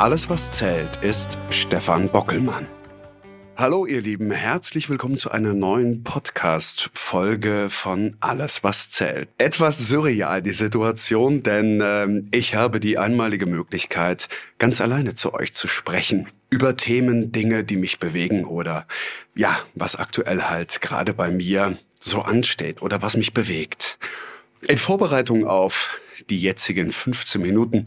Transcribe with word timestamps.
Alles, 0.00 0.30
was 0.30 0.50
zählt, 0.50 0.96
ist 1.02 1.36
Stefan 1.50 2.08
Bockelmann. 2.08 2.66
Hallo 3.54 3.84
ihr 3.84 4.00
Lieben, 4.00 4.30
herzlich 4.30 4.88
willkommen 4.88 5.18
zu 5.18 5.30
einer 5.30 5.52
neuen 5.52 6.04
Podcast-Folge 6.04 7.66
von 7.68 8.16
Alles, 8.18 8.64
was 8.64 8.88
zählt. 8.88 9.28
Etwas 9.36 9.78
surreal 9.78 10.40
die 10.40 10.54
Situation, 10.54 11.42
denn 11.42 11.82
ähm, 11.84 12.28
ich 12.30 12.54
habe 12.54 12.80
die 12.80 12.96
einmalige 12.96 13.44
Möglichkeit, 13.44 14.30
ganz 14.58 14.80
alleine 14.80 15.16
zu 15.16 15.34
euch 15.34 15.52
zu 15.52 15.68
sprechen. 15.68 16.28
Über 16.48 16.78
Themen, 16.78 17.30
Dinge, 17.30 17.62
die 17.62 17.76
mich 17.76 17.98
bewegen 17.98 18.46
oder 18.46 18.86
ja, 19.34 19.60
was 19.74 19.96
aktuell 19.96 20.44
halt 20.44 20.80
gerade 20.80 21.12
bei 21.12 21.30
mir 21.30 21.76
so 21.98 22.22
ansteht 22.22 22.80
oder 22.80 23.02
was 23.02 23.18
mich 23.18 23.34
bewegt. 23.34 23.98
In 24.66 24.78
Vorbereitung 24.78 25.46
auf 25.46 25.90
die 26.30 26.40
jetzigen 26.40 26.90
15 26.90 27.42
Minuten 27.42 27.84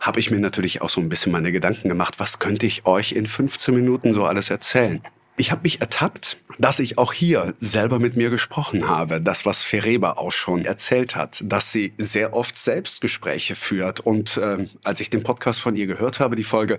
habe 0.00 0.18
ich 0.18 0.30
mir 0.30 0.40
natürlich 0.40 0.82
auch 0.82 0.90
so 0.90 1.00
ein 1.00 1.08
bisschen 1.08 1.30
meine 1.30 1.52
Gedanken 1.52 1.88
gemacht, 1.88 2.18
was 2.18 2.38
könnte 2.38 2.66
ich 2.66 2.86
euch 2.86 3.12
in 3.12 3.26
15 3.26 3.74
Minuten 3.74 4.14
so 4.14 4.24
alles 4.24 4.50
erzählen. 4.50 5.02
Ich 5.36 5.50
habe 5.50 5.62
mich 5.62 5.80
ertappt, 5.80 6.36
dass 6.58 6.80
ich 6.80 6.98
auch 6.98 7.14
hier 7.14 7.54
selber 7.58 7.98
mit 7.98 8.14
mir 8.14 8.28
gesprochen 8.28 8.88
habe. 8.88 9.22
Das, 9.22 9.46
was 9.46 9.62
Fereba 9.62 10.12
auch 10.12 10.32
schon 10.32 10.66
erzählt 10.66 11.16
hat, 11.16 11.42
dass 11.42 11.72
sie 11.72 11.94
sehr 11.96 12.34
oft 12.34 12.58
Selbstgespräche 12.58 13.54
führt. 13.54 14.00
Und 14.00 14.36
äh, 14.36 14.66
als 14.84 15.00
ich 15.00 15.08
den 15.08 15.22
Podcast 15.22 15.60
von 15.60 15.76
ihr 15.76 15.86
gehört 15.86 16.20
habe, 16.20 16.36
die 16.36 16.44
Folge, 16.44 16.76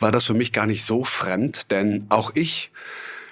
war 0.00 0.10
das 0.10 0.24
für 0.24 0.34
mich 0.34 0.52
gar 0.52 0.66
nicht 0.66 0.84
so 0.84 1.04
fremd, 1.04 1.70
denn 1.70 2.06
auch 2.08 2.32
ich 2.34 2.72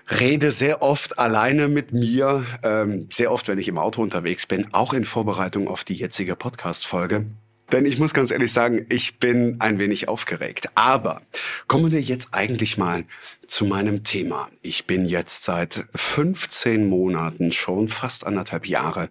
rede 0.09 0.53
sehr 0.53 0.81
oft 0.81 1.19
alleine 1.19 1.67
mit 1.67 1.93
mir, 1.93 2.45
ähm, 2.62 3.09
sehr 3.11 3.33
oft, 3.33 3.49
wenn 3.49 3.59
ich 3.59 3.67
im 3.67 3.79
Auto 3.79 4.01
unterwegs 4.01 4.47
bin, 4.47 4.73
auch 4.73 4.93
in 4.93 5.05
Vorbereitung 5.05 5.67
auf 5.67 5.83
die 5.83 5.95
jetzige 5.95 6.37
Podcast-Folge. 6.37 7.27
Denn 7.71 7.85
ich 7.85 7.99
muss 7.99 8.15
ganz 8.15 8.31
ehrlich 8.31 8.53
sagen, 8.53 8.87
ich 8.89 9.19
bin 9.19 9.57
ein 9.61 9.79
wenig 9.79 10.09
aufgeregt. 10.09 10.71
Aber 10.75 11.21
kommen 11.67 11.91
wir 11.91 12.01
jetzt 12.01 12.29
eigentlich 12.33 12.79
mal 12.79 13.05
zu 13.47 13.67
meinem 13.67 14.05
Thema. 14.05 14.49
Ich 14.63 14.87
bin 14.87 15.05
jetzt 15.05 15.45
seit 15.45 15.87
15 15.95 16.89
Monaten 16.89 17.53
schon 17.53 17.89
fast 17.89 18.27
anderthalb 18.27 18.67
Jahre 18.67 19.11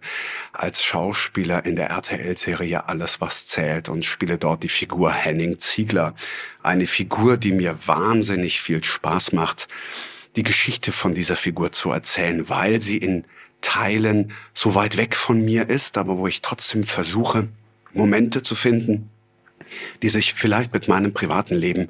als 0.52 0.82
Schauspieler 0.82 1.66
in 1.66 1.76
der 1.76 1.90
RTL-Serie 1.90 2.88
Alles, 2.88 3.20
was 3.20 3.46
zählt 3.46 3.88
und 3.88 4.04
spiele 4.04 4.38
dort 4.38 4.64
die 4.64 4.68
Figur 4.68 5.12
Henning 5.12 5.60
Ziegler. 5.60 6.14
Eine 6.62 6.88
Figur, 6.88 7.36
die 7.36 7.52
mir 7.52 7.78
wahnsinnig 7.86 8.60
viel 8.60 8.82
Spaß 8.82 9.32
macht, 9.32 9.68
die 10.34 10.42
Geschichte 10.42 10.90
von 10.90 11.14
dieser 11.14 11.36
Figur 11.36 11.70
zu 11.70 11.90
erzählen, 11.90 12.48
weil 12.48 12.80
sie 12.80 12.98
in 12.98 13.24
Teilen 13.60 14.32
so 14.54 14.74
weit 14.74 14.96
weg 14.96 15.16
von 15.16 15.44
mir 15.44 15.68
ist, 15.68 15.98
aber 15.98 16.18
wo 16.18 16.26
ich 16.26 16.42
trotzdem 16.42 16.84
versuche, 16.84 17.48
Momente 17.92 18.42
zu 18.42 18.54
finden, 18.54 19.10
die 20.02 20.08
sich 20.08 20.34
vielleicht 20.34 20.72
mit 20.72 20.88
meinem 20.88 21.12
privaten 21.12 21.54
Leben 21.54 21.88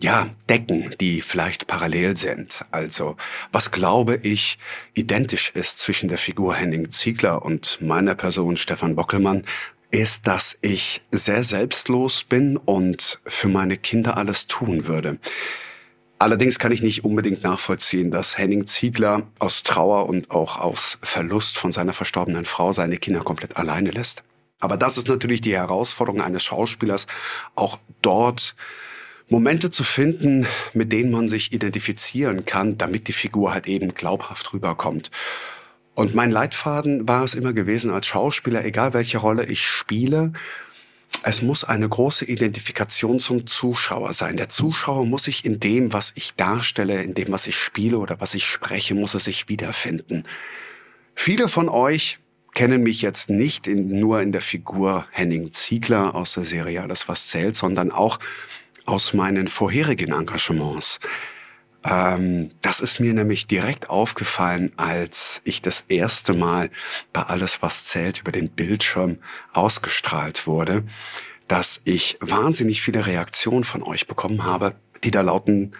ja 0.00 0.28
decken, 0.48 0.94
die 1.00 1.22
vielleicht 1.22 1.66
parallel 1.66 2.16
sind. 2.16 2.64
Also 2.70 3.16
was 3.52 3.70
glaube 3.70 4.16
ich 4.16 4.58
identisch 4.94 5.52
ist 5.54 5.78
zwischen 5.78 6.08
der 6.08 6.18
Figur 6.18 6.54
Henning 6.54 6.90
Ziegler 6.90 7.44
und 7.44 7.78
meiner 7.80 8.14
Person 8.14 8.56
Stefan 8.56 8.96
Bockelmann, 8.96 9.44
ist, 9.92 10.26
dass 10.26 10.56
ich 10.62 11.02
sehr 11.12 11.44
selbstlos 11.44 12.24
bin 12.24 12.56
und 12.56 13.20
für 13.26 13.48
meine 13.48 13.76
Kinder 13.76 14.16
alles 14.16 14.46
tun 14.46 14.86
würde. 14.86 15.18
Allerdings 16.18 16.58
kann 16.58 16.72
ich 16.72 16.82
nicht 16.82 17.04
unbedingt 17.04 17.42
nachvollziehen, 17.42 18.10
dass 18.10 18.38
Henning 18.38 18.66
Ziegler 18.66 19.26
aus 19.38 19.64
Trauer 19.64 20.08
und 20.08 20.30
auch 20.30 20.56
aus 20.56 20.96
Verlust 21.02 21.58
von 21.58 21.72
seiner 21.72 21.92
verstorbenen 21.92 22.44
Frau 22.44 22.72
seine 22.72 22.96
Kinder 22.96 23.20
komplett 23.20 23.56
alleine 23.56 23.90
lässt. 23.90 24.22
Aber 24.62 24.76
das 24.76 24.96
ist 24.96 25.08
natürlich 25.08 25.40
die 25.40 25.56
Herausforderung 25.56 26.20
eines 26.22 26.44
Schauspielers, 26.44 27.08
auch 27.56 27.80
dort 28.00 28.54
Momente 29.28 29.72
zu 29.72 29.82
finden, 29.82 30.46
mit 30.72 30.92
denen 30.92 31.10
man 31.10 31.28
sich 31.28 31.52
identifizieren 31.52 32.44
kann, 32.44 32.78
damit 32.78 33.08
die 33.08 33.12
Figur 33.12 33.52
halt 33.52 33.66
eben 33.66 33.92
glaubhaft 33.94 34.52
rüberkommt. 34.52 35.10
Und 35.96 36.14
mein 36.14 36.30
Leitfaden 36.30 37.08
war 37.08 37.24
es 37.24 37.34
immer 37.34 37.52
gewesen 37.52 37.90
als 37.90 38.06
Schauspieler, 38.06 38.64
egal 38.64 38.94
welche 38.94 39.18
Rolle 39.18 39.46
ich 39.46 39.66
spiele, 39.66 40.32
es 41.24 41.42
muss 41.42 41.64
eine 41.64 41.88
große 41.88 42.24
Identifikation 42.24 43.18
zum 43.18 43.48
Zuschauer 43.48 44.14
sein. 44.14 44.36
Der 44.36 44.48
Zuschauer 44.48 45.04
muss 45.04 45.24
sich 45.24 45.44
in 45.44 45.58
dem, 45.58 45.92
was 45.92 46.12
ich 46.14 46.34
darstelle, 46.34 47.02
in 47.02 47.14
dem, 47.14 47.32
was 47.32 47.48
ich 47.48 47.56
spiele 47.56 47.98
oder 47.98 48.20
was 48.20 48.34
ich 48.34 48.46
spreche, 48.46 48.94
muss 48.94 49.14
er 49.14 49.20
sich 49.20 49.48
wiederfinden. 49.48 50.22
Viele 51.16 51.48
von 51.48 51.68
euch 51.68 52.20
kennen 52.54 52.82
mich 52.82 53.02
jetzt 53.02 53.30
nicht 53.30 53.66
in, 53.66 53.98
nur 53.98 54.20
in 54.20 54.32
der 54.32 54.40
Figur 54.40 55.06
Henning 55.10 55.52
Ziegler 55.52 56.14
aus 56.14 56.34
der 56.34 56.44
Serie 56.44 56.82
Alles, 56.82 57.08
was 57.08 57.28
zählt, 57.28 57.56
sondern 57.56 57.90
auch 57.90 58.18
aus 58.84 59.14
meinen 59.14 59.48
vorherigen 59.48 60.12
Engagements. 60.12 61.00
Ähm, 61.84 62.50
das 62.60 62.80
ist 62.80 63.00
mir 63.00 63.12
nämlich 63.12 63.46
direkt 63.46 63.90
aufgefallen, 63.90 64.72
als 64.76 65.40
ich 65.44 65.62
das 65.62 65.84
erste 65.88 66.34
Mal 66.34 66.70
bei 67.12 67.22
Alles, 67.22 67.62
was 67.62 67.86
zählt 67.86 68.20
über 68.20 68.32
den 68.32 68.50
Bildschirm 68.50 69.18
ausgestrahlt 69.52 70.46
wurde, 70.46 70.84
dass 71.48 71.80
ich 71.84 72.18
wahnsinnig 72.20 72.82
viele 72.82 73.06
Reaktionen 73.06 73.64
von 73.64 73.82
euch 73.82 74.06
bekommen 74.06 74.44
habe, 74.44 74.74
die 75.04 75.10
da 75.10 75.22
lauten, 75.22 75.72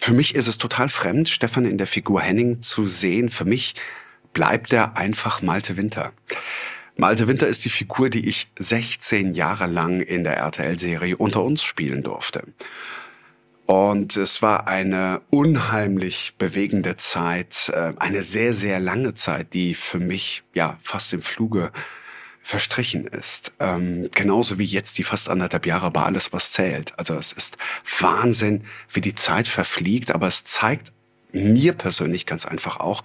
für 0.00 0.14
mich 0.14 0.36
ist 0.36 0.46
es 0.46 0.58
total 0.58 0.88
fremd, 0.88 1.28
Stefan 1.28 1.64
in 1.66 1.76
der 1.76 1.88
Figur 1.88 2.20
Henning 2.20 2.62
zu 2.62 2.86
sehen. 2.86 3.30
Für 3.30 3.44
mich 3.44 3.74
bleibt 4.32 4.72
er 4.72 4.96
einfach 4.96 5.42
Malte 5.42 5.76
Winter. 5.76 6.12
Malte 6.96 7.28
Winter 7.28 7.46
ist 7.46 7.64
die 7.64 7.70
Figur, 7.70 8.10
die 8.10 8.28
ich 8.28 8.48
16 8.58 9.34
Jahre 9.34 9.66
lang 9.66 10.00
in 10.00 10.24
der 10.24 10.36
RTL-Serie 10.38 11.16
unter 11.16 11.44
uns 11.44 11.62
spielen 11.62 12.02
durfte. 12.02 12.42
Und 13.66 14.16
es 14.16 14.40
war 14.40 14.66
eine 14.66 15.20
unheimlich 15.30 16.34
bewegende 16.38 16.96
Zeit, 16.96 17.70
äh, 17.72 17.92
eine 17.98 18.22
sehr, 18.22 18.54
sehr 18.54 18.80
lange 18.80 19.14
Zeit, 19.14 19.52
die 19.52 19.74
für 19.74 20.00
mich 20.00 20.42
ja 20.54 20.78
fast 20.82 21.12
im 21.12 21.20
Fluge 21.20 21.70
verstrichen 22.42 23.06
ist. 23.06 23.52
Ähm, 23.60 24.08
genauso 24.14 24.58
wie 24.58 24.64
jetzt 24.64 24.96
die 24.96 25.04
fast 25.04 25.28
anderthalb 25.28 25.66
Jahre 25.66 25.90
bei 25.90 26.02
alles, 26.02 26.32
was 26.32 26.50
zählt. 26.50 26.98
Also 26.98 27.14
es 27.14 27.32
ist 27.32 27.58
Wahnsinn, 28.00 28.64
wie 28.90 29.02
die 29.02 29.14
Zeit 29.14 29.46
verfliegt, 29.46 30.12
aber 30.12 30.28
es 30.28 30.44
zeigt 30.44 30.92
mir 31.32 31.72
persönlich 31.72 32.26
ganz 32.26 32.46
einfach 32.46 32.78
auch, 32.78 33.04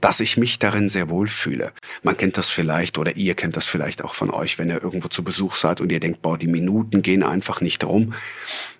dass 0.00 0.20
ich 0.20 0.36
mich 0.36 0.58
darin 0.58 0.88
sehr 0.88 1.08
wohl 1.08 1.28
fühle. 1.28 1.72
Man 2.02 2.16
kennt 2.16 2.36
das 2.36 2.50
vielleicht 2.50 2.98
oder 2.98 3.16
ihr 3.16 3.34
kennt 3.34 3.56
das 3.56 3.66
vielleicht 3.66 4.02
auch 4.02 4.14
von 4.14 4.30
euch, 4.30 4.58
wenn 4.58 4.70
ihr 4.70 4.82
irgendwo 4.82 5.08
zu 5.08 5.22
Besuch 5.22 5.54
seid 5.54 5.80
und 5.80 5.90
ihr 5.90 6.00
denkt, 6.00 6.22
boah, 6.22 6.38
die 6.38 6.46
Minuten 6.46 7.02
gehen 7.02 7.22
einfach 7.22 7.60
nicht 7.60 7.84
rum. 7.84 8.14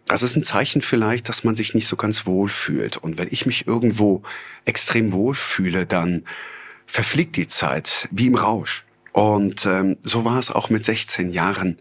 Das 0.07 0.23
ist 0.23 0.37
ein 0.37 0.45
Zeichen 0.45 0.83
vielleicht, 0.83 1.29
dass 1.29 1.45
man 1.45 1.57
sich 1.57 1.75
nicht 1.75 1.87
so 1.87 1.97
ganz 1.97 2.27
wohl 2.27 2.49
fühlt. 2.49 2.99
Und 2.99 3.17
wenn 3.17 3.29
ich 3.31 3.47
mich 3.47 3.67
irgendwo 3.67 4.23
extrem 4.67 5.13
wohl 5.13 5.35
fühle, 5.35 5.87
dann 5.87 6.25
verfliegt 6.87 7.37
die 7.37 7.49
Zeit 7.49 8.09
wie 8.11 8.27
im 8.27 8.35
Rausch. 8.35 8.85
Und 9.13 9.65
ähm, 9.65 9.97
so 10.03 10.25
war 10.25 10.39
es 10.39 10.51
auch 10.51 10.71
mit 10.71 10.85
16 10.85 11.31
Jahren 11.31 11.79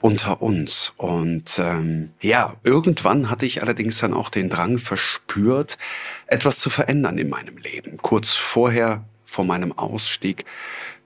unter 0.00 0.42
uns. 0.42 0.92
Und 0.96 1.58
ähm, 1.58 2.10
ja, 2.20 2.54
irgendwann 2.64 3.30
hatte 3.30 3.46
ich 3.46 3.62
allerdings 3.62 3.98
dann 3.98 4.14
auch 4.14 4.30
den 4.30 4.48
Drang 4.48 4.78
verspürt, 4.78 5.78
etwas 6.26 6.58
zu 6.58 6.70
verändern 6.70 7.18
in 7.18 7.28
meinem 7.28 7.56
Leben. 7.56 7.98
Kurz 7.98 8.34
vorher, 8.34 9.04
vor 9.24 9.44
meinem 9.44 9.72
Ausstieg, 9.72 10.44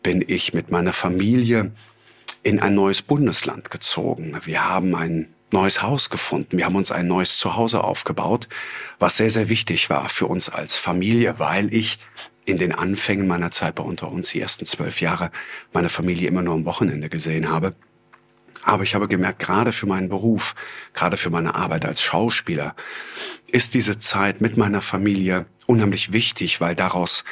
bin 0.03 0.25
ich 0.27 0.53
mit 0.53 0.71
meiner 0.71 0.93
Familie 0.93 1.73
in 2.43 2.61
ein 2.61 2.75
neues 2.75 3.03
Bundesland 3.03 3.71
gezogen. 3.71 4.37
Wir 4.45 4.69
haben 4.69 4.95
ein 4.95 5.33
neues 5.53 5.83
Haus 5.83 6.11
gefunden. 6.11 6.59
Wir 6.59 6.65
haben 6.65 6.77
uns 6.77 6.91
ein 6.91 7.07
neues 7.07 7.39
Zuhause 7.39 7.85
aufgebaut, 7.85 8.49
was 8.99 9.17
sehr, 9.17 9.31
sehr 9.31 9.49
wichtig 9.49 9.91
war 9.91 10.09
für 10.09 10.27
uns 10.27 10.49
als 10.49 10.77
Familie, 10.77 11.39
weil 11.39 11.73
ich 11.73 11.99
in 12.45 12.59
den 12.59 12.73
Anfängen 12.73 13.27
meiner 13.27 13.51
Zeit 13.53 13.77
bei 13.77 13.83
unter 13.85 14.11
uns, 14.11 14.31
die 14.31 14.41
ersten 14.41 14.67
zwölf 14.67 15.01
Jahre, 15.01 15.31
meine 15.73 15.89
Familie 15.89 16.29
immer 16.29 16.43
nur 16.43 16.55
am 16.55 16.65
Wochenende 16.65 17.09
gesehen 17.09 17.49
habe. 17.49 17.75
Aber 18.63 18.85
ich 18.85 18.95
habe 18.95 19.09
gemerkt, 19.09 19.41
gerade 19.41 19.73
für 19.73 19.87
meinen 19.87 20.09
Beruf, 20.09 20.55
gerade 20.95 21.17
für 21.17 21.31
meine 21.31 21.55
Arbeit 21.55 21.85
als 21.85 22.01
Schauspieler, 22.01 22.75
ist 23.49 23.75
diese 23.75 23.99
Zeit 23.99 24.41
mit 24.41 24.57
meiner 24.57 24.81
Familie 24.81 25.47
unheimlich 25.67 26.13
wichtig, 26.13 26.61
weil 26.61 26.75
daraus 26.75 27.25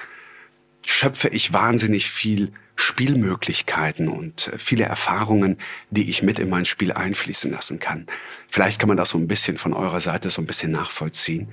schöpfe 0.85 1.29
ich 1.29 1.53
wahnsinnig 1.53 2.11
viel 2.11 2.53
Spielmöglichkeiten 2.75 4.09
und 4.09 4.51
viele 4.57 4.85
Erfahrungen, 4.85 5.59
die 5.91 6.11
ich 6.11 6.23
mit 6.23 6.39
in 6.39 6.49
mein 6.49 6.65
Spiel 6.65 6.93
einfließen 6.93 7.51
lassen 7.51 7.79
kann. 7.79 8.07
Vielleicht 8.49 8.81
kann 8.81 8.89
man 8.89 8.97
das 8.97 9.11
so 9.11 9.19
ein 9.19 9.29
bisschen 9.29 9.59
von 9.59 9.75
eurer 9.75 10.01
Seite 10.01 10.31
so 10.31 10.41
ein 10.41 10.47
bisschen 10.47 10.73
nachvollziehen. 10.73 11.53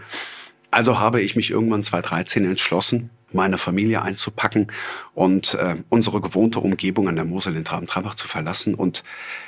Also 0.72 1.00
habe 1.00 1.22
ich 1.22 1.36
mich 1.36 1.52
irgendwann 1.52 1.84
2013 1.84 2.46
entschlossen, 2.46 3.10
meine 3.38 3.58
Familie 3.58 4.02
einzupacken 4.02 4.68
und 5.14 5.54
äh, 5.54 5.78
unsere 5.88 6.20
gewohnte 6.20 6.60
Umgebung 6.60 7.08
an 7.08 7.16
der 7.16 7.24
Mosel 7.24 7.56
in 7.56 7.64
Traben-Trabach 7.64 8.16
zu 8.16 8.28
verlassen 8.28 8.76
und 8.76 9.04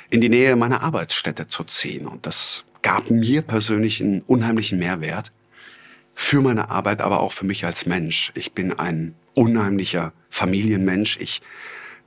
in 0.08 0.22
die 0.22 0.30
Nähe 0.30 0.56
meiner 0.56 0.82
Arbeitsstätte 0.82 1.48
zu 1.48 1.64
ziehen. 1.64 2.06
Und 2.06 2.24
das 2.24 2.64
gab 2.80 3.10
mir 3.10 3.42
persönlich 3.42 4.00
einen 4.00 4.22
unheimlichen 4.22 4.78
Mehrwert 4.78 5.32
für 6.14 6.40
meine 6.40 6.70
Arbeit, 6.70 7.00
aber 7.00 7.20
auch 7.20 7.32
für 7.32 7.44
mich 7.44 7.66
als 7.66 7.84
Mensch. 7.84 8.32
Ich 8.34 8.52
bin 8.52 8.78
ein 8.78 9.14
unheimlicher 9.34 10.12
Familienmensch. 10.30 11.18
Ich 11.20 11.42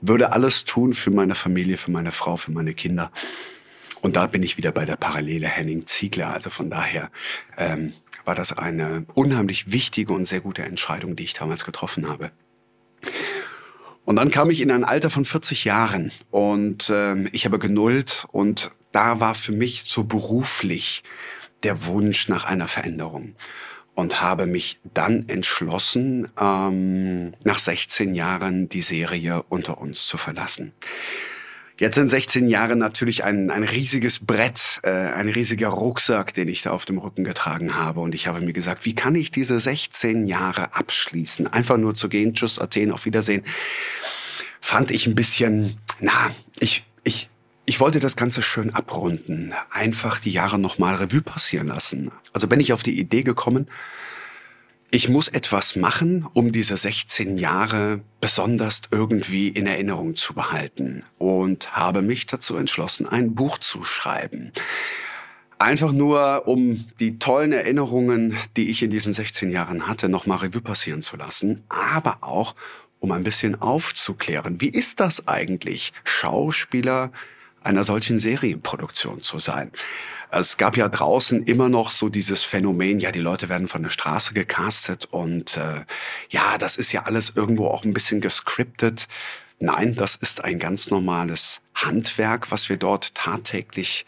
würde 0.02 0.32
alles 0.32 0.66
tun 0.66 0.94
für 0.94 1.12
meine 1.12 1.36
Familie, 1.36 1.78
für 1.78 1.92
meine 1.92 2.12
Frau, 2.12 2.38
für 2.38 2.52
meine 2.52 2.74
Kinder. 2.74 3.12
Und 4.02 4.16
da 4.18 4.28
bin 4.28 4.44
ich 4.44 4.58
wieder 4.58 4.72
bei 4.72 4.86
der 4.86 4.98
Parallele 4.98 5.48
Henning 5.48 5.88
Ziegler. 5.88 6.34
Also 6.34 6.50
von 6.50 6.70
daher 6.70 7.10
ähm, 7.58 7.94
war 8.26 8.36
das 8.36 8.52
eine 8.52 9.06
unheimlich 9.14 9.72
wichtige 9.72 10.14
und 10.14 10.28
sehr 10.28 10.42
gute 10.42 10.64
Entscheidung, 10.64 11.16
die 11.16 11.24
ich 11.24 11.34
damals 11.34 11.66
getroffen 11.66 12.08
habe. 12.08 12.32
Und 14.06 14.18
dann 14.18 14.32
kam 14.32 14.50
ich 14.50 14.62
in 14.62 14.72
ein 14.72 14.84
Alter 14.84 15.10
von 15.10 15.26
40 15.26 15.64
Jahren 15.64 16.12
und 16.30 16.92
ähm, 16.94 17.30
ich 17.32 17.46
habe 17.46 17.58
genullt 17.58 18.26
und 18.32 18.72
da 18.92 19.20
war 19.20 19.34
für 19.34 19.54
mich 19.54 19.84
so 19.88 20.04
beruflich 20.04 21.04
der 21.64 21.86
Wunsch 21.86 22.28
nach 22.28 22.44
einer 22.44 22.68
Veränderung 22.68 23.36
und 23.96 24.22
habe 24.22 24.46
mich 24.46 24.80
dann 24.94 25.30
entschlossen, 25.30 26.28
ähm, 26.40 27.32
nach 27.44 27.60
16 27.60 28.16
Jahren 28.16 28.68
die 28.68 28.82
Serie 28.82 29.44
unter 29.50 29.80
uns 29.80 30.06
zu 30.06 30.18
verlassen. 30.18 30.74
Jetzt 31.80 31.96
sind 31.96 32.08
16 32.08 32.48
Jahre 32.48 32.76
natürlich 32.76 33.24
ein, 33.24 33.50
ein 33.50 33.64
riesiges 33.64 34.20
Brett, 34.20 34.80
äh, 34.84 34.92
ein 34.92 35.28
riesiger 35.28 35.70
Rucksack, 35.70 36.34
den 36.34 36.48
ich 36.48 36.62
da 36.62 36.72
auf 36.72 36.86
dem 36.86 37.00
Rücken 37.00 37.24
getragen 37.24 37.76
habe. 37.76 38.00
Und 38.00 38.14
ich 38.14 38.28
habe 38.28 38.42
mir 38.42 38.54
gesagt, 38.54 38.86
wie 38.86 38.94
kann 38.94 39.16
ich 39.16 39.32
diese 39.32 39.60
16 39.60 40.28
Jahre 40.28 40.76
abschließen? 40.76 41.48
Einfach 41.48 41.78
nur 41.78 41.96
zu 41.96 42.10
gehen, 42.10 42.36
tschüss, 42.36 42.60
Athen, 42.60 42.92
auf 42.92 43.06
Wiedersehen. 43.06 43.44
Fand 44.62 44.92
ich 44.92 45.08
ein 45.08 45.16
bisschen, 45.16 45.78
na, 46.00 46.32
ich, 46.60 46.86
ich, 47.04 47.30
ich 47.66 47.80
wollte 47.80 48.00
das 48.00 48.16
Ganze 48.16 48.44
schön 48.44 48.70
abrunden. 48.74 49.54
Einfach 49.72 50.20
die 50.20 50.32
Jahre 50.32 50.60
nochmal 50.60 50.96
Revue 50.96 51.22
passieren 51.22 51.68
lassen. 51.68 52.12
Also 52.34 52.48
bin 52.48 52.60
ich 52.60 52.72
auf 52.72 52.84
die 52.84 53.00
Idee 53.00 53.24
gekommen, 53.24 53.68
ich 54.94 55.10
muss 55.10 55.28
etwas 55.28 55.76
machen, 55.76 56.28
um 56.34 56.52
diese 56.52 56.78
16 56.78 57.40
Jahre 57.40 58.02
besonders 58.22 58.84
irgendwie 58.92 59.48
in 59.48 59.66
Erinnerung 59.66 60.16
zu 60.16 60.36
behalten 60.36 61.04
und 61.18 61.76
habe 61.76 62.04
mich 62.04 62.28
dazu 62.28 62.56
entschlossen, 62.58 63.08
ein 63.08 63.34
Buch 63.34 63.58
zu 63.58 63.84
schreiben. 63.84 64.52
Einfach 65.58 65.94
nur, 65.94 66.48
um 66.48 66.86
die 67.00 67.18
tollen 67.18 67.54
Erinnerungen, 67.54 68.38
die 68.56 68.70
ich 68.70 68.84
in 68.84 68.92
diesen 68.92 69.16
16 69.16 69.50
Jahren 69.50 69.88
hatte, 69.88 70.10
nochmal 70.10 70.38
Revue 70.38 70.62
passieren 70.62 71.02
zu 71.02 71.18
lassen, 71.18 71.64
aber 71.70 72.20
auch, 72.22 72.54
um 73.00 73.12
ein 73.14 73.24
bisschen 73.24 73.60
aufzuklären, 73.60 74.62
wie 74.62 74.70
ist 74.70 75.00
das 75.00 75.28
eigentlich, 75.28 75.92
Schauspieler 76.04 77.12
einer 77.64 77.84
solchen 77.84 78.20
Serienproduktion 78.20 79.22
zu 79.22 79.40
sein? 79.40 79.72
Es 80.32 80.58
gab 80.58 80.78
ja 80.78 80.90
draußen 80.90 81.44
immer 81.44 81.70
noch 81.70 81.92
so 81.92 82.10
dieses 82.10 82.44
Phänomen, 82.44 83.00
ja, 83.00 83.12
die 83.12 83.20
Leute 83.20 83.50
werden 83.50 83.68
von 83.68 83.84
der 83.84 83.92
Straße 83.92 84.34
gecastet 84.34 85.06
und 85.12 85.58
äh, 85.58 85.82
ja, 86.30 86.58
das 86.58 86.76
ist 86.76 86.92
ja 86.92 87.04
alles 87.04 87.34
irgendwo 87.36 87.68
auch 87.68 87.84
ein 87.84 87.94
bisschen 87.94 88.20
gescriptet. 88.20 89.08
Nein, 89.60 89.94
das 89.94 90.16
ist 90.16 90.44
ein 90.44 90.58
ganz 90.58 90.90
normales 90.90 91.62
Handwerk, 91.76 92.50
was 92.52 92.68
wir 92.68 92.78
dort 92.78 93.14
tagtäglich 93.14 94.06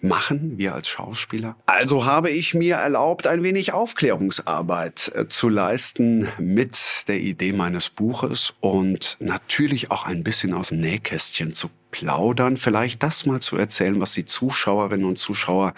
machen, 0.00 0.58
wir 0.58 0.74
als 0.74 0.88
Schauspieler. 0.88 1.56
Also 1.66 2.04
habe 2.04 2.30
ich 2.30 2.54
mir 2.54 2.76
erlaubt, 2.76 3.26
ein 3.26 3.42
wenig 3.42 3.72
Aufklärungsarbeit 3.72 5.12
äh, 5.14 5.28
zu 5.28 5.48
leisten 5.48 6.28
mit 6.38 7.08
der 7.08 7.20
Idee 7.20 7.52
meines 7.52 7.88
Buches 7.90 8.54
und 8.60 9.16
natürlich 9.20 9.90
auch 9.90 10.06
ein 10.06 10.22
bisschen 10.22 10.54
aus 10.54 10.68
dem 10.68 10.80
Nähkästchen 10.80 11.52
zu 11.52 11.70
plaudern, 11.90 12.56
vielleicht 12.56 13.02
das 13.02 13.26
mal 13.26 13.40
zu 13.40 13.56
erzählen, 13.56 14.00
was 14.00 14.12
die 14.12 14.24
Zuschauerinnen 14.24 15.06
und 15.06 15.18
Zuschauer 15.18 15.74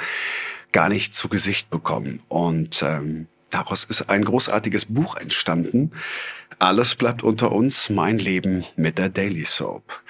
gar 0.73 0.89
nicht 0.89 1.15
zu 1.15 1.29
Gesicht 1.29 1.71
bekommen. 1.71 2.21
Und 2.29 2.83
ähm, 2.83 3.27
daraus 3.51 3.85
ist 3.85 4.11
ein 4.11 4.25
großartiges 4.25 4.87
Buch 4.87 5.17
entstanden. 5.17 5.93
Alles 6.59 6.95
bleibt 6.95 7.23
unter 7.23 7.53
uns, 7.53 7.91
mein 7.91 8.19
Leben 8.19 8.65
mit 8.77 8.99
der 8.99 9.09
Daily 9.09 9.45
Soap. 9.45 10.03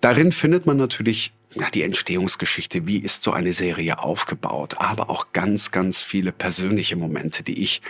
Darin 0.00 0.32
findet 0.32 0.66
man 0.66 0.76
natürlich 0.76 1.32
ja, 1.54 1.70
die 1.70 1.82
Entstehungsgeschichte, 1.82 2.86
wie 2.86 2.98
ist 2.98 3.22
so 3.22 3.32
eine 3.32 3.52
Serie 3.52 3.98
aufgebaut, 3.98 4.76
aber 4.78 5.10
auch 5.10 5.32
ganz, 5.32 5.70
ganz 5.70 6.02
viele 6.02 6.32
persönliche 6.32 6.96
Momente, 6.96 7.42
die 7.42 7.62
ich 7.62 7.82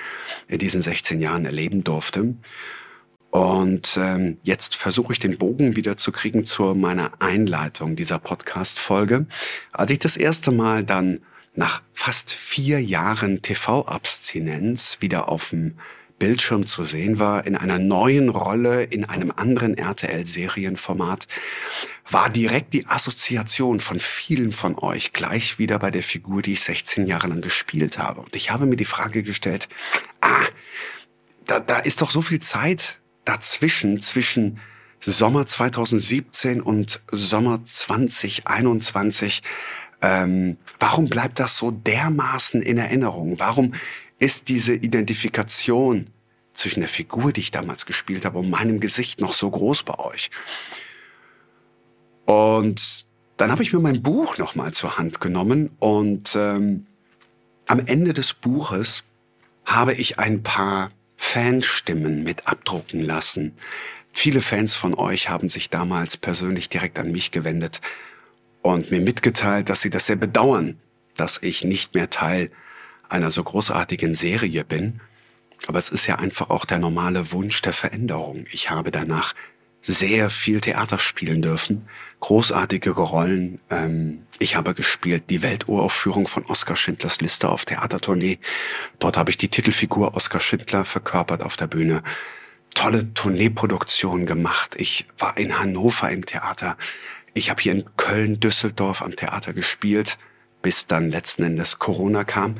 in 0.48 0.58
diesen 0.58 0.82
16 0.82 1.20
Jahren 1.20 1.46
erleben 1.46 1.82
durfte. 1.82 2.34
Und 3.30 3.98
ähm, 4.00 4.38
jetzt 4.44 4.76
versuche 4.76 5.12
ich 5.12 5.18
den 5.18 5.36
Bogen 5.36 5.76
wieder 5.76 5.96
zu 5.96 6.12
kriegen 6.12 6.46
zu 6.46 6.74
meiner 6.74 7.12
Einleitung 7.20 7.96
dieser 7.96 8.18
Podcast-Folge. 8.18 9.26
Als 9.72 9.90
ich 9.90 9.98
das 9.98 10.16
erste 10.16 10.52
Mal 10.52 10.84
dann 10.84 11.20
nach 11.54 11.82
fast 11.92 12.32
vier 12.32 12.80
Jahren 12.82 13.42
TV-Abstinenz 13.42 14.98
wieder 15.00 15.28
auf 15.28 15.50
dem 15.50 15.74
Bildschirm 16.18 16.66
zu 16.66 16.84
sehen 16.84 17.18
war, 17.18 17.46
in 17.46 17.56
einer 17.56 17.78
neuen 17.78 18.30
Rolle, 18.30 18.84
in 18.84 19.04
einem 19.04 19.32
anderen 19.34 19.76
RTL-Serienformat, 19.76 21.26
war 22.08 22.30
direkt 22.30 22.72
die 22.72 22.86
Assoziation 22.86 23.80
von 23.80 23.98
vielen 23.98 24.52
von 24.52 24.78
euch 24.78 25.12
gleich 25.12 25.58
wieder 25.58 25.78
bei 25.78 25.90
der 25.90 26.02
Figur, 26.02 26.42
die 26.42 26.52
ich 26.52 26.62
16 26.62 27.06
Jahre 27.06 27.28
lang 27.28 27.40
gespielt 27.40 27.98
habe. 27.98 28.20
Und 28.20 28.36
ich 28.36 28.50
habe 28.50 28.66
mir 28.66 28.76
die 28.76 28.84
Frage 28.84 29.22
gestellt, 29.22 29.68
ah, 30.20 30.46
da, 31.46 31.60
da 31.60 31.78
ist 31.78 32.00
doch 32.00 32.10
so 32.10 32.22
viel 32.22 32.40
Zeit 32.40 33.00
dazwischen, 33.24 34.00
zwischen 34.00 34.60
Sommer 35.00 35.46
2017 35.46 36.60
und 36.60 37.02
Sommer 37.10 37.64
2021. 37.64 39.42
Ähm, 40.00 40.58
warum 40.78 41.08
bleibt 41.08 41.38
das 41.40 41.56
so 41.56 41.70
dermaßen 41.70 42.62
in 42.62 42.78
Erinnerung? 42.78 43.38
Warum 43.38 43.74
ist 44.18 44.48
diese 44.48 44.74
Identifikation 44.74 46.10
zwischen 46.54 46.80
der 46.80 46.88
Figur, 46.88 47.32
die 47.32 47.40
ich 47.40 47.50
damals 47.50 47.84
gespielt 47.84 48.24
habe, 48.24 48.38
und 48.38 48.48
meinem 48.48 48.80
Gesicht 48.80 49.20
noch 49.20 49.34
so 49.34 49.50
groß 49.50 49.82
bei 49.82 49.98
euch? 49.98 50.30
Und 52.26 53.06
dann 53.36 53.50
habe 53.50 53.62
ich 53.62 53.72
mir 53.72 53.80
mein 53.80 54.02
Buch 54.02 54.38
nochmal 54.38 54.72
zur 54.72 54.98
Hand 54.98 55.20
genommen 55.20 55.70
und 55.78 56.34
ähm, 56.36 56.86
am 57.66 57.80
Ende 57.80 58.14
des 58.14 58.32
Buches 58.32 59.02
habe 59.64 59.94
ich 59.94 60.18
ein 60.18 60.42
paar 60.42 60.90
Fanstimmen 61.16 62.22
mit 62.22 62.46
abdrucken 62.46 63.00
lassen. 63.00 63.56
Viele 64.12 64.40
Fans 64.40 64.74
von 64.74 64.94
euch 64.94 65.28
haben 65.28 65.48
sich 65.48 65.70
damals 65.70 66.16
persönlich 66.16 66.68
direkt 66.68 66.98
an 66.98 67.12
mich 67.12 67.30
gewendet 67.30 67.80
und 68.62 68.90
mir 68.90 69.00
mitgeteilt, 69.00 69.68
dass 69.68 69.82
sie 69.82 69.90
das 69.90 70.06
sehr 70.06 70.16
bedauern, 70.16 70.78
dass 71.16 71.42
ich 71.42 71.64
nicht 71.64 71.94
mehr 71.94 72.10
Teil 72.10 72.50
einer 73.08 73.30
so 73.30 73.42
großartigen 73.42 74.14
Serie 74.14 74.64
bin. 74.64 75.00
Aber 75.66 75.78
es 75.78 75.90
ist 75.90 76.06
ja 76.06 76.16
einfach 76.16 76.50
auch 76.50 76.64
der 76.64 76.78
normale 76.78 77.32
Wunsch 77.32 77.60
der 77.62 77.72
Veränderung. 77.72 78.46
Ich 78.50 78.70
habe 78.70 78.90
danach 78.90 79.34
sehr 79.86 80.30
viel 80.30 80.60
Theater 80.60 80.98
spielen 80.98 81.42
dürfen, 81.42 81.88
großartige 82.20 82.90
Rollen. 82.90 83.60
Ähm, 83.70 84.26
ich 84.38 84.56
habe 84.56 84.74
gespielt 84.74 85.24
die 85.30 85.42
Welturaufführung 85.42 86.26
von 86.26 86.44
Oskar 86.46 86.76
Schindlers 86.76 87.20
Liste 87.20 87.48
auf 87.48 87.64
Theatertournee. 87.64 88.38
Dort 88.98 89.16
habe 89.16 89.30
ich 89.30 89.38
die 89.38 89.48
Titelfigur 89.48 90.14
Oskar 90.16 90.40
Schindler 90.40 90.84
verkörpert 90.84 91.42
auf 91.42 91.56
der 91.56 91.68
Bühne. 91.68 92.02
Tolle 92.74 93.14
Tourneeproduktion 93.14 94.26
gemacht. 94.26 94.74
Ich 94.76 95.06
war 95.18 95.38
in 95.38 95.58
Hannover 95.58 96.10
im 96.10 96.26
Theater. 96.26 96.76
Ich 97.32 97.48
habe 97.48 97.62
hier 97.62 97.72
in 97.72 97.84
Köln, 97.96 98.40
Düsseldorf 98.40 99.02
am 99.02 99.14
Theater 99.14 99.52
gespielt, 99.52 100.18
bis 100.62 100.86
dann 100.86 101.10
letzten 101.10 101.44
Endes 101.44 101.78
Corona 101.78 102.24
kam. 102.24 102.56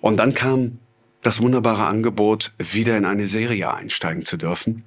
Und 0.00 0.18
dann 0.18 0.34
kam 0.34 0.78
das 1.22 1.40
wunderbare 1.40 1.86
Angebot, 1.86 2.52
wieder 2.58 2.98
in 2.98 3.06
eine 3.06 3.28
Serie 3.28 3.72
einsteigen 3.72 4.24
zu 4.24 4.36
dürfen. 4.36 4.84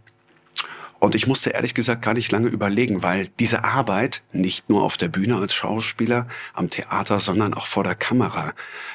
Und 0.99 1.13
ich 1.13 1.27
musste 1.27 1.51
ehrlich 1.51 1.73
gesagt 1.73 2.01
gar 2.01 2.13
nicht 2.13 2.31
lange 2.31 2.47
überlegen, 2.47 3.03
weil 3.03 3.27
diese 3.39 3.63
Arbeit 3.63 4.23
nicht 4.31 4.69
nur 4.69 4.83
auf 4.83 4.97
der 4.97 5.09
Bühne 5.09 5.35
als 5.37 5.53
Schauspieler, 5.53 6.27
am 6.53 6.69
Theater, 6.69 7.19
sondern 7.19 7.53
auch 7.53 7.67
vor 7.67 7.83
der 7.83 7.95
Kamera 7.95 8.53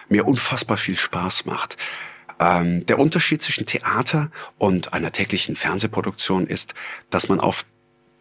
mir 0.08 0.26
unfassbar 0.26 0.76
viel 0.76 0.96
Spaß 0.96 1.44
macht. 1.46 1.76
Ähm, 2.40 2.84
der 2.86 2.98
Unterschied 2.98 3.42
zwischen 3.42 3.66
Theater 3.66 4.30
und 4.58 4.92
einer 4.94 5.12
täglichen 5.12 5.54
Fernsehproduktion 5.54 6.46
ist, 6.46 6.74
dass 7.10 7.28
man 7.28 7.38
auf 7.38 7.64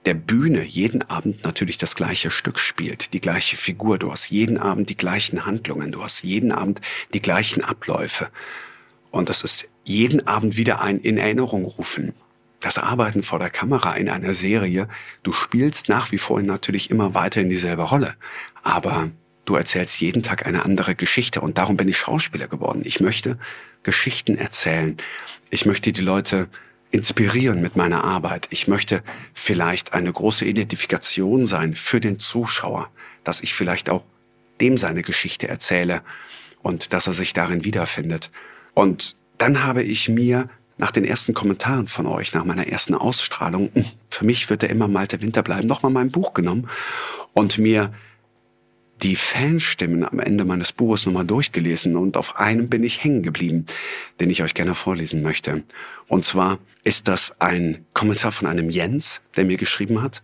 der 0.06 0.14
Bühne 0.14 0.64
jeden 0.64 1.08
Abend 1.10 1.44
natürlich 1.44 1.78
das 1.78 1.96
gleiche 1.96 2.32
Stück 2.32 2.60
spielt, 2.60 3.14
die 3.14 3.22
gleiche 3.22 3.58
Figur. 3.58 3.98
Du 3.98 4.12
hast 4.12 4.30
jeden 4.30 4.58
Abend 4.58 4.90
die 4.90 4.98
gleichen 4.98 5.46
Handlungen, 5.46 5.92
du 5.92 6.04
hast 6.04 6.24
jeden 6.24 6.52
Abend 6.52 6.82
die 7.14 7.22
gleichen 7.22 7.64
Abläufe. 7.64 8.30
Und 9.12 9.30
das 9.30 9.44
ist 9.44 9.68
jeden 9.84 10.28
Abend 10.28 10.56
wieder 10.56 10.82
ein 10.82 11.00
in 11.00 11.18
Erinnerung 11.18 11.66
rufen 11.66 12.14
das 12.62 12.78
Arbeiten 12.78 13.24
vor 13.24 13.40
der 13.40 13.50
Kamera 13.50 13.96
in 13.96 14.10
einer 14.10 14.34
Serie, 14.34 14.88
du 15.24 15.34
spielst 15.34 15.90
nach 15.90 16.12
wie 16.12 16.18
vor 16.18 16.42
natürlich 16.42 16.90
immer 16.90 17.14
weiter 17.14 17.42
in 17.42 17.50
dieselbe 17.50 17.84
Rolle, 17.84 18.16
aber 18.64 19.12
du 19.46 19.56
erzählst 19.56 20.00
jeden 20.00 20.24
Tag 20.24 20.46
eine 20.46 20.64
andere 20.64 20.96
Geschichte 20.96 21.42
und 21.42 21.58
darum 21.58 21.76
bin 21.76 21.90
ich 21.90 21.98
Schauspieler 21.98 22.48
geworden. 22.48 22.84
Ich 22.86 23.00
möchte 23.00 23.38
Geschichten 23.84 24.38
erzählen. 24.38 24.98
Ich 25.50 25.66
möchte 25.66 25.92
die 25.92 26.02
Leute 26.02 26.48
inspirieren 26.92 27.62
mit 27.62 27.76
meiner 27.76 28.04
Arbeit. 28.04 28.48
Ich 28.52 28.68
möchte 28.68 29.04
vielleicht 29.34 29.94
eine 29.94 30.14
große 30.14 30.46
Identifikation 30.46 31.48
sein 31.48 31.74
für 31.74 32.00
den 32.00 32.20
Zuschauer, 32.20 32.90
dass 33.24 33.42
ich 33.42 33.54
vielleicht 33.54 33.90
auch 33.90 34.04
dem 34.60 34.78
seine 34.78 35.02
Geschichte 35.02 35.48
erzähle 35.48 36.04
und 36.62 36.94
dass 36.94 37.08
er 37.08 37.14
sich 37.14 37.34
darin 37.34 37.64
wiederfindet. 37.64 38.30
Und 38.74 39.16
dann 39.38 39.64
habe 39.64 39.82
ich 39.82 40.08
mir 40.10 40.50
nach 40.82 40.92
den 40.92 41.06
ersten 41.06 41.36
Kommentaren 41.36 41.86
von 41.86 42.08
euch, 42.08 42.34
nach 42.34 42.44
meiner 42.44 42.68
ersten 42.68 42.96
Ausstrahlung, 42.96 43.70
hm, 43.74 43.86
für 44.10 44.26
mich 44.26 44.50
wird 44.50 44.64
der 44.64 44.72
immer 44.72 44.88
Malte 44.88 45.22
Winter 45.22 45.44
bleiben, 45.44 45.68
nochmal 45.68 45.92
mein 45.92 46.10
Buch 46.10 46.34
genommen 46.34 46.68
und 47.34 47.60
mir 47.60 47.94
die 49.04 49.16
Fanstimmen 49.16 50.04
am 50.04 50.20
Ende 50.20 50.44
meines 50.44 50.72
Buches 50.72 51.06
nochmal 51.06 51.26
durchgelesen 51.26 51.96
und 51.96 52.18
auf 52.18 52.38
einem 52.38 52.68
bin 52.68 52.84
ich 52.84 53.04
hängen 53.04 53.22
geblieben, 53.22 53.68
den 54.20 54.32
ich 54.32 54.42
euch 54.42 54.56
gerne 54.56 54.74
vorlesen 54.74 55.22
möchte. 55.22 55.64
Und 56.08 56.26
zwar 56.26 56.58
ist 56.84 57.08
das 57.08 57.40
ein 57.40 57.86
Kommentar 57.94 58.32
von 58.32 58.48
einem 58.48 58.70
Jens, 58.72 59.22
der 59.36 59.46
mir 59.46 59.58
geschrieben 59.58 60.02
hat. 60.02 60.24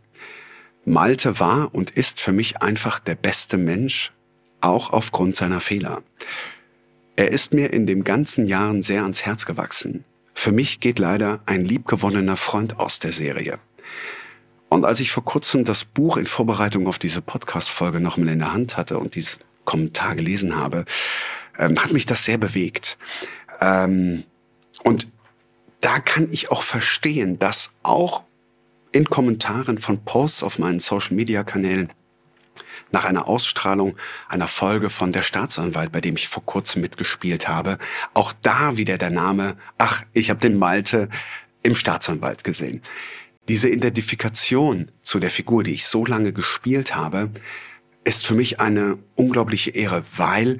Malte 0.85 1.39
war 1.39 1.73
und 1.73 1.91
ist 1.91 2.19
für 2.19 2.31
mich 2.31 2.61
einfach 2.63 2.99
der 2.99 3.15
beste 3.15 3.57
Mensch, 3.57 4.11
auch 4.59 4.91
aufgrund 4.91 5.35
seiner 5.35 5.59
Fehler. 5.59 6.01
Er 7.15 7.31
ist 7.31 7.53
mir 7.53 7.71
in 7.73 7.85
den 7.85 8.03
ganzen 8.03 8.47
Jahren 8.47 8.81
sehr 8.81 9.03
ans 9.03 9.23
Herz 9.23 9.45
gewachsen. 9.45 10.03
Für 10.37 10.51
mich 10.51 10.79
geht 10.79 10.99
leider 10.99 11.39
ein 11.47 11.65
liebgewonnener 11.65 12.37
Freund 12.37 12.79
aus 12.79 12.99
der 12.99 13.11
Serie. 13.11 13.57
Und 14.69 14.85
als 14.85 14.99
ich 14.99 15.11
vor 15.11 15.25
kurzem 15.25 15.65
das 15.65 15.83
Buch 15.83 16.15
in 16.15 16.27
Vorbereitung 16.27 16.85
auf 16.85 16.99
diese 16.99 17.23
Podcast-Folge 17.23 17.99
nochmal 17.99 18.29
in 18.29 18.37
der 18.37 18.53
Hand 18.53 18.77
hatte 18.77 18.99
und 18.99 19.15
diesen 19.15 19.41
Kommentar 19.65 20.15
gelesen 20.15 20.55
habe, 20.55 20.85
ähm, 21.57 21.83
hat 21.83 21.91
mich 21.91 22.05
das 22.05 22.23
sehr 22.23 22.37
bewegt. 22.37 22.99
Ähm, 23.61 24.25
und 24.83 25.09
da 25.81 25.97
kann 25.97 26.27
ich 26.31 26.51
auch 26.51 26.61
verstehen, 26.61 27.39
dass 27.39 27.71
auch 27.81 28.23
in 28.91 29.09
Kommentaren 29.09 29.79
von 29.79 30.05
Posts 30.05 30.43
auf 30.43 30.59
meinen 30.59 30.79
Social-Media-Kanälen 30.79 31.91
nach 32.91 33.05
einer 33.05 33.27
Ausstrahlung 33.27 33.95
einer 34.27 34.47
Folge 34.47 34.89
von 34.89 35.11
Der 35.11 35.23
Staatsanwalt, 35.23 35.91
bei 35.91 36.01
dem 36.01 36.15
ich 36.15 36.27
vor 36.27 36.45
kurzem 36.45 36.81
mitgespielt 36.81 37.47
habe, 37.47 37.77
auch 38.13 38.33
da 38.41 38.77
wieder 38.77 38.97
der 38.97 39.09
Name, 39.09 39.57
ach, 39.77 40.03
ich 40.13 40.29
habe 40.29 40.39
den 40.39 40.57
Malte 40.57 41.09
im 41.63 41.75
Staatsanwalt 41.75 42.43
gesehen. 42.43 42.81
Diese 43.47 43.69
Identifikation 43.69 44.91
zu 45.03 45.19
der 45.19 45.31
Figur, 45.31 45.63
die 45.63 45.73
ich 45.73 45.85
so 45.85 46.05
lange 46.05 46.33
gespielt 46.33 46.95
habe, 46.95 47.29
ist 48.03 48.25
für 48.25 48.33
mich 48.33 48.59
eine 48.59 48.97
unglaubliche 49.15 49.71
Ehre, 49.71 50.03
weil 50.15 50.59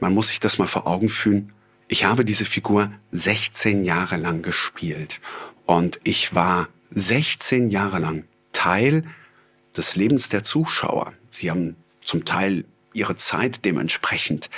man 0.00 0.14
muss 0.14 0.28
sich 0.28 0.40
das 0.40 0.58
mal 0.58 0.66
vor 0.66 0.86
Augen 0.86 1.08
fühlen. 1.08 1.52
Ich 1.88 2.04
habe 2.04 2.24
diese 2.24 2.44
Figur 2.44 2.92
16 3.12 3.84
Jahre 3.84 4.16
lang 4.16 4.42
gespielt 4.42 5.20
und 5.64 6.00
ich 6.04 6.34
war 6.34 6.68
16 6.90 7.70
Jahre 7.70 7.98
lang 7.98 8.24
Teil 8.52 9.04
des 9.76 9.96
Lebens 9.96 10.28
der 10.28 10.42
Zuschauer. 10.42 11.12
Sie 11.32 11.50
haben 11.50 11.76
zum 12.04 12.24
Teil 12.24 12.64
ihre 12.94 13.16
Zeit 13.16 13.64
dementsprechend 13.64 14.50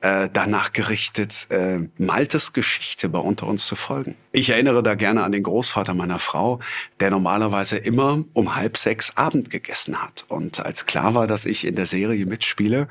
äh, 0.00 0.30
danach 0.32 0.72
gerichtet, 0.72 1.46
äh, 1.50 1.80
Maltes 1.98 2.52
Geschichte 2.52 3.08
bei 3.08 3.18
unter 3.18 3.46
uns 3.46 3.66
zu 3.66 3.76
folgen. 3.76 4.16
Ich 4.32 4.48
erinnere 4.48 4.82
da 4.82 4.94
gerne 4.94 5.22
an 5.22 5.32
den 5.32 5.42
Großvater 5.42 5.92
meiner 5.92 6.18
Frau, 6.18 6.60
der 7.00 7.10
normalerweise 7.10 7.76
immer 7.76 8.24
um 8.32 8.56
halb 8.56 8.78
sechs 8.78 9.16
Abend 9.16 9.50
gegessen 9.50 10.02
hat. 10.02 10.24
Und 10.28 10.64
als 10.64 10.86
klar 10.86 11.14
war, 11.14 11.26
dass 11.26 11.44
ich 11.44 11.66
in 11.66 11.76
der 11.76 11.86
Serie 11.86 12.24
mitspiele, 12.24 12.88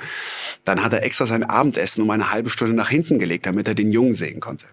dann 0.65 0.83
hat 0.83 0.93
er 0.93 1.03
extra 1.03 1.25
sein 1.25 1.43
Abendessen 1.43 2.03
um 2.03 2.09
eine 2.11 2.31
halbe 2.31 2.49
Stunde 2.49 2.75
nach 2.75 2.89
hinten 2.89 3.17
gelegt, 3.17 3.45
damit 3.45 3.67
er 3.67 3.73
den 3.73 3.91
Jungen 3.91 4.13
sehen 4.13 4.39
konnte. 4.39 4.65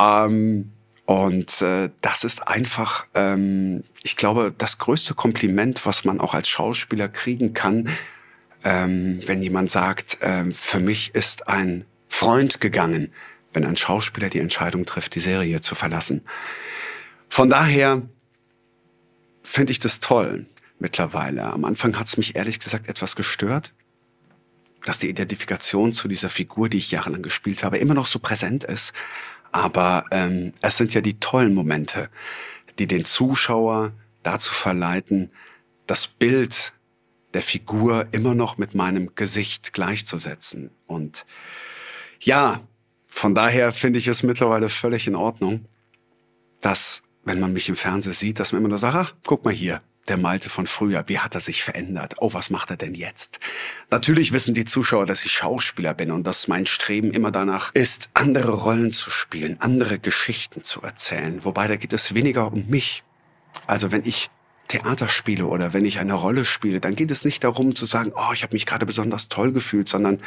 Ähm, 0.00 0.72
und 1.08 1.62
äh, 1.62 1.88
das 2.02 2.22
ist 2.22 2.46
einfach, 2.48 3.06
ähm, 3.14 3.82
ich 4.02 4.14
glaube, 4.14 4.54
das 4.58 4.76
größte 4.76 5.14
Kompliment, 5.14 5.86
was 5.86 6.04
man 6.04 6.20
auch 6.20 6.34
als 6.34 6.50
Schauspieler 6.50 7.08
kriegen 7.08 7.54
kann, 7.54 7.88
ähm, 8.62 9.22
wenn 9.24 9.40
jemand 9.40 9.70
sagt, 9.70 10.18
ähm, 10.20 10.52
für 10.52 10.80
mich 10.80 11.14
ist 11.14 11.48
ein 11.48 11.86
Freund 12.10 12.60
gegangen, 12.60 13.10
wenn 13.54 13.64
ein 13.64 13.78
Schauspieler 13.78 14.28
die 14.28 14.40
Entscheidung 14.40 14.84
trifft, 14.84 15.14
die 15.14 15.20
Serie 15.20 15.62
zu 15.62 15.74
verlassen. 15.74 16.26
Von 17.30 17.48
daher 17.48 18.02
finde 19.42 19.72
ich 19.72 19.78
das 19.78 20.00
toll 20.00 20.44
mittlerweile. 20.78 21.44
Am 21.44 21.64
Anfang 21.64 21.98
hat 21.98 22.08
es 22.08 22.18
mich 22.18 22.36
ehrlich 22.36 22.60
gesagt 22.60 22.86
etwas 22.86 23.16
gestört, 23.16 23.72
dass 24.84 24.98
die 24.98 25.08
Identifikation 25.08 25.94
zu 25.94 26.06
dieser 26.06 26.28
Figur, 26.28 26.68
die 26.68 26.76
ich 26.76 26.90
jahrelang 26.90 27.22
gespielt 27.22 27.64
habe, 27.64 27.78
immer 27.78 27.94
noch 27.94 28.06
so 28.06 28.18
präsent 28.18 28.64
ist. 28.64 28.92
Aber 29.52 30.04
ähm, 30.10 30.52
es 30.60 30.76
sind 30.76 30.94
ja 30.94 31.00
die 31.00 31.18
tollen 31.18 31.54
Momente, 31.54 32.10
die 32.78 32.86
den 32.86 33.04
Zuschauer 33.04 33.92
dazu 34.22 34.52
verleiten, 34.52 35.30
das 35.86 36.06
Bild 36.06 36.74
der 37.34 37.42
Figur 37.42 38.06
immer 38.12 38.34
noch 38.34 38.58
mit 38.58 38.74
meinem 38.74 39.14
Gesicht 39.14 39.72
gleichzusetzen. 39.72 40.70
Und 40.86 41.26
ja, 42.20 42.60
von 43.06 43.34
daher 43.34 43.72
finde 43.72 43.98
ich 43.98 44.08
es 44.08 44.22
mittlerweile 44.22 44.68
völlig 44.68 45.06
in 45.06 45.14
Ordnung, 45.14 45.66
dass, 46.60 47.02
wenn 47.24 47.40
man 47.40 47.52
mich 47.52 47.68
im 47.68 47.76
Fernsehen 47.76 48.12
sieht, 48.12 48.40
dass 48.40 48.52
man 48.52 48.60
immer 48.60 48.68
nur 48.68 48.78
sagt, 48.78 48.96
ach, 48.96 49.14
guck 49.26 49.44
mal 49.44 49.54
hier, 49.54 49.82
der 50.08 50.16
Malte 50.16 50.50
von 50.50 50.66
früher, 50.66 51.04
wie 51.06 51.18
hat 51.18 51.34
er 51.34 51.40
sich 51.40 51.62
verändert? 51.62 52.16
Oh, 52.18 52.32
was 52.32 52.50
macht 52.50 52.70
er 52.70 52.76
denn 52.76 52.94
jetzt? 52.94 53.40
Natürlich 53.90 54.32
wissen 54.32 54.54
die 54.54 54.64
Zuschauer, 54.64 55.06
dass 55.06 55.24
ich 55.24 55.32
Schauspieler 55.32 55.94
bin 55.94 56.10
und 56.10 56.26
dass 56.26 56.48
mein 56.48 56.66
Streben 56.66 57.12
immer 57.12 57.30
danach 57.30 57.74
ist, 57.74 58.10
andere 58.14 58.52
Rollen 58.52 58.92
zu 58.92 59.10
spielen, 59.10 59.60
andere 59.60 59.98
Geschichten 59.98 60.64
zu 60.64 60.82
erzählen. 60.82 61.44
Wobei 61.44 61.68
da 61.68 61.76
geht 61.76 61.92
es 61.92 62.14
weniger 62.14 62.52
um 62.52 62.66
mich. 62.68 63.04
Also 63.66 63.92
wenn 63.92 64.04
ich 64.04 64.30
Theater 64.68 65.08
spiele 65.08 65.46
oder 65.46 65.72
wenn 65.72 65.86
ich 65.86 65.98
eine 65.98 66.14
Rolle 66.14 66.44
spiele, 66.44 66.80
dann 66.80 66.94
geht 66.94 67.10
es 67.10 67.24
nicht 67.24 67.42
darum 67.42 67.74
zu 67.74 67.86
sagen, 67.86 68.12
oh, 68.14 68.32
ich 68.34 68.42
habe 68.42 68.54
mich 68.54 68.66
gerade 68.66 68.86
besonders 68.86 69.28
toll 69.28 69.52
gefühlt, 69.52 69.88
sondern 69.88 70.20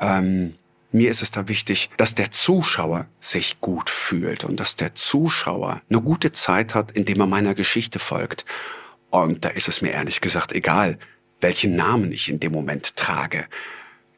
ähm, 0.00 0.54
mir 0.92 1.10
ist 1.10 1.22
es 1.22 1.32
da 1.32 1.48
wichtig, 1.48 1.90
dass 1.96 2.14
der 2.14 2.30
Zuschauer 2.30 3.08
sich 3.20 3.60
gut 3.60 3.90
fühlt 3.90 4.44
und 4.44 4.60
dass 4.60 4.76
der 4.76 4.94
Zuschauer 4.94 5.82
eine 5.90 6.00
gute 6.00 6.30
Zeit 6.30 6.76
hat, 6.76 6.92
indem 6.92 7.20
er 7.20 7.26
meiner 7.26 7.54
Geschichte 7.54 7.98
folgt. 7.98 8.44
Und 9.14 9.44
da 9.44 9.50
ist 9.50 9.68
es 9.68 9.80
mir 9.80 9.92
ehrlich 9.92 10.20
gesagt 10.20 10.52
egal, 10.52 10.98
welchen 11.40 11.76
Namen 11.76 12.10
ich 12.10 12.28
in 12.28 12.40
dem 12.40 12.50
Moment 12.50 12.96
trage. 12.96 13.46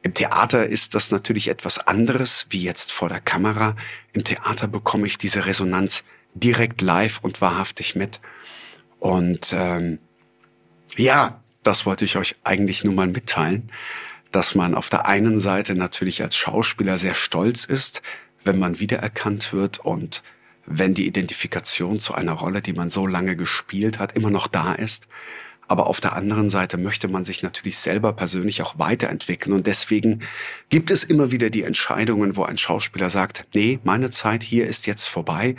Im 0.02 0.14
Theater 0.14 0.66
ist 0.66 0.94
das 0.94 1.10
natürlich 1.10 1.48
etwas 1.48 1.78
anderes 1.78 2.46
wie 2.48 2.62
jetzt 2.62 2.92
vor 2.92 3.10
der 3.10 3.20
Kamera. 3.20 3.76
Im 4.14 4.24
Theater 4.24 4.68
bekomme 4.68 5.06
ich 5.06 5.18
diese 5.18 5.44
Resonanz 5.44 6.02
direkt 6.32 6.80
live 6.80 7.18
und 7.20 7.42
wahrhaftig 7.42 7.94
mit. 7.94 8.20
Und 8.98 9.52
ähm, 9.52 9.98
ja, 10.96 11.42
das 11.62 11.84
wollte 11.84 12.06
ich 12.06 12.16
euch 12.16 12.36
eigentlich 12.42 12.82
nur 12.82 12.94
mal 12.94 13.06
mitteilen, 13.06 13.70
dass 14.32 14.54
man 14.54 14.74
auf 14.74 14.88
der 14.88 15.04
einen 15.04 15.40
Seite 15.40 15.74
natürlich 15.74 16.22
als 16.22 16.36
Schauspieler 16.36 16.96
sehr 16.96 17.14
stolz 17.14 17.64
ist, 17.64 18.00
wenn 18.44 18.58
man 18.58 18.78
wiedererkannt 18.78 19.52
wird 19.52 19.78
und 19.78 20.22
wenn 20.66 20.94
die 20.94 21.06
Identifikation 21.06 21.98
zu 22.00 22.14
einer 22.14 22.32
Rolle, 22.32 22.62
die 22.62 22.72
man 22.72 22.90
so 22.90 23.06
lange 23.06 23.36
gespielt 23.36 23.98
hat, 23.98 24.16
immer 24.16 24.30
noch 24.30 24.46
da 24.46 24.74
ist. 24.74 25.06
Aber 25.68 25.88
auf 25.88 26.00
der 26.00 26.14
anderen 26.14 26.48
Seite 26.48 26.78
möchte 26.78 27.08
man 27.08 27.24
sich 27.24 27.42
natürlich 27.42 27.78
selber 27.78 28.12
persönlich 28.12 28.62
auch 28.62 28.78
weiterentwickeln. 28.78 29.52
Und 29.52 29.66
deswegen 29.66 30.22
gibt 30.68 30.92
es 30.92 31.02
immer 31.02 31.32
wieder 31.32 31.50
die 31.50 31.64
Entscheidungen, 31.64 32.36
wo 32.36 32.44
ein 32.44 32.56
Schauspieler 32.56 33.10
sagt, 33.10 33.48
nee, 33.52 33.80
meine 33.82 34.10
Zeit 34.10 34.44
hier 34.44 34.66
ist 34.66 34.86
jetzt 34.86 35.06
vorbei 35.06 35.56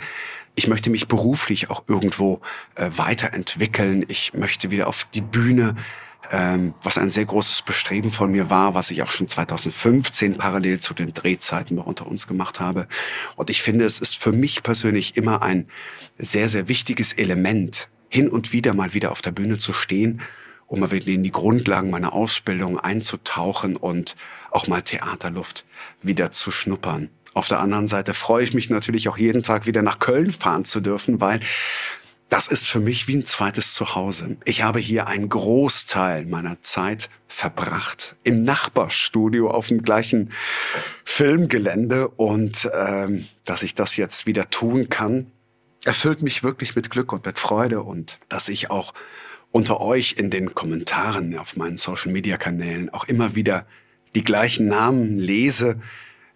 ich 0.58 0.66
möchte 0.66 0.90
mich 0.90 1.06
beruflich 1.06 1.70
auch 1.70 1.84
irgendwo 1.86 2.40
äh, 2.74 2.90
weiterentwickeln. 2.96 4.04
Ich 4.08 4.34
möchte 4.34 4.72
wieder 4.72 4.88
auf 4.88 5.06
die 5.14 5.20
Bühne, 5.20 5.76
ähm, 6.30 6.74
was 6.82 6.98
ein 6.98 7.10
sehr 7.10 7.24
großes 7.24 7.62
Bestreben 7.62 8.10
von 8.10 8.30
mir 8.30 8.50
war, 8.50 8.74
was 8.74 8.90
ich 8.90 9.02
auch 9.02 9.10
schon 9.10 9.28
2015 9.28 10.36
parallel 10.36 10.80
zu 10.80 10.94
den 10.94 11.14
Drehzeiten 11.14 11.76
bei 11.76 11.82
unter 11.82 12.06
uns 12.06 12.26
gemacht 12.26 12.60
habe. 12.60 12.86
Und 13.36 13.50
ich 13.50 13.62
finde, 13.62 13.84
es 13.84 13.98
ist 13.98 14.16
für 14.16 14.32
mich 14.32 14.62
persönlich 14.62 15.16
immer 15.16 15.42
ein 15.42 15.68
sehr, 16.18 16.48
sehr 16.48 16.68
wichtiges 16.68 17.12
Element, 17.12 17.88
hin 18.08 18.28
und 18.28 18.52
wieder 18.52 18.74
mal 18.74 18.94
wieder 18.94 19.12
auf 19.12 19.22
der 19.22 19.32
Bühne 19.32 19.58
zu 19.58 19.72
stehen, 19.72 20.22
um 20.66 20.80
mal 20.80 20.90
wieder 20.90 21.08
in 21.08 21.22
die 21.22 21.32
Grundlagen 21.32 21.90
meiner 21.90 22.12
Ausbildung 22.12 22.78
einzutauchen 22.78 23.76
und 23.76 24.16
auch 24.50 24.66
mal 24.66 24.82
Theaterluft 24.82 25.64
wieder 26.02 26.30
zu 26.30 26.50
schnuppern. 26.50 27.10
Auf 27.34 27.48
der 27.48 27.60
anderen 27.60 27.86
Seite 27.86 28.14
freue 28.14 28.44
ich 28.44 28.54
mich 28.54 28.68
natürlich 28.70 29.08
auch 29.08 29.16
jeden 29.16 29.42
Tag 29.42 29.66
wieder 29.66 29.82
nach 29.82 29.98
Köln 29.98 30.32
fahren 30.32 30.64
zu 30.64 30.80
dürfen, 30.80 31.20
weil 31.20 31.40
das 32.28 32.46
ist 32.46 32.66
für 32.66 32.80
mich 32.80 33.08
wie 33.08 33.16
ein 33.16 33.24
zweites 33.24 33.72
Zuhause. 33.72 34.36
Ich 34.44 34.62
habe 34.62 34.80
hier 34.80 35.06
einen 35.06 35.28
Großteil 35.28 36.26
meiner 36.26 36.60
Zeit 36.60 37.08
verbracht 37.26 38.16
im 38.22 38.44
Nachbarstudio 38.44 39.50
auf 39.50 39.68
dem 39.68 39.82
gleichen 39.82 40.32
Filmgelände 41.04 42.08
und 42.08 42.68
ähm, 42.74 43.26
dass 43.44 43.62
ich 43.62 43.74
das 43.74 43.96
jetzt 43.96 44.26
wieder 44.26 44.50
tun 44.50 44.88
kann, 44.90 45.30
erfüllt 45.84 46.22
mich 46.22 46.42
wirklich 46.42 46.76
mit 46.76 46.90
Glück 46.90 47.12
und 47.12 47.24
mit 47.24 47.38
Freude 47.38 47.82
und 47.82 48.18
dass 48.28 48.48
ich 48.48 48.70
auch 48.70 48.92
unter 49.50 49.80
euch 49.80 50.16
in 50.18 50.28
den 50.28 50.54
Kommentaren 50.54 51.38
auf 51.38 51.56
meinen 51.56 51.78
Social-Media-Kanälen 51.78 52.90
auch 52.90 53.04
immer 53.04 53.34
wieder 53.34 53.66
die 54.14 54.24
gleichen 54.24 54.66
Namen 54.66 55.18
lese, 55.18 55.80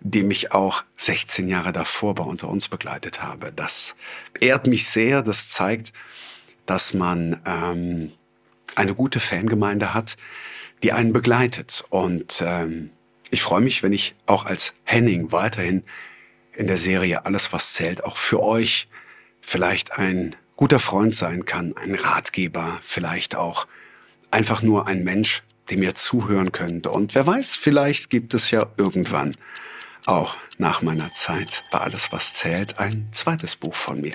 die 0.05 0.23
mich 0.23 0.53
auch 0.53 0.85
16 0.97 1.49
Jahre 1.49 1.73
davor 1.73 2.15
bei 2.15 2.25
unter 2.25 2.49
uns 2.49 2.69
begleitet 2.69 3.23
habe. 3.23 3.53
Das 3.53 3.95
ehrt 4.41 4.67
mich 4.67 4.89
sehr. 4.89 5.23
Das 5.23 5.49
zeigt, 5.49 5.93
dass 6.67 6.95
man 6.95 7.41
ähm, 7.47 8.13
eine 8.75 8.95
gute 8.95 9.21
Fangemeinde 9.21 9.95
hat, 9.95 10.17
die 10.83 10.93
einen 10.93 11.13
begleitet. 11.13 11.85
Und 11.91 12.43
ähm, 12.45 12.91
ich 13.31 13.43
freue 13.43 13.61
mich, 13.61 13.83
wenn 13.83 13.93
ich 13.93 14.15
auch 14.27 14.45
als 14.45 14.75
Henning 14.85 15.33
weiterhin 15.33 15.85
in 16.55 16.67
der 16.67 16.77
Serie 16.77 17.25
Alles, 17.25 17.53
was 17.53 17.73
zählt, 17.73 18.05
auch 18.05 18.17
für 18.17 18.43
euch 18.43 18.89
vielleicht 19.41 19.99
ein 19.99 20.37
guter 20.57 20.81
Freund 20.81 21.15
sein 21.15 21.45
kann, 21.45 21.77
ein 21.77 21.95
Ratgeber, 21.95 22.79
vielleicht 22.83 23.37
auch 23.37 23.67
einfach 24.31 24.63
nur 24.63 24.87
ein 24.87 25.03
Mensch, 25.03 25.43
dem 25.71 25.83
ihr 25.83 25.95
zuhören 25.95 26.53
könnt. 26.53 26.87
Und 26.87 27.15
wer 27.15 27.27
weiß, 27.27 27.55
vielleicht 27.55 28.11
gibt 28.11 28.35
es 28.35 28.51
ja 28.51 28.67
irgendwann 28.77 29.35
auch 30.07 30.37
nach 30.59 30.83
meiner 30.83 31.13
Zeit 31.13 31.65
bei 31.71 31.79
Alles, 31.79 32.13
was 32.13 32.35
zählt, 32.35 32.79
ein 32.79 33.09
zweites 33.13 33.57
Buch 33.57 33.75
von 33.75 34.01
mir. 34.01 34.15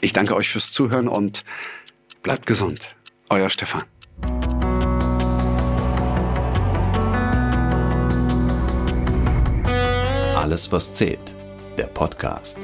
Ich 0.00 0.12
danke 0.12 0.34
euch 0.34 0.48
fürs 0.50 0.72
Zuhören 0.72 1.08
und 1.08 1.44
bleibt 2.22 2.46
gesund. 2.46 2.94
Euer 3.28 3.50
Stefan. 3.50 3.84
Alles, 10.36 10.72
was 10.72 10.94
zählt. 10.94 11.34
Der 11.76 11.86
Podcast. 11.86 12.58